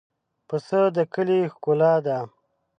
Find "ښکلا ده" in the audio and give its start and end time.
1.53-2.17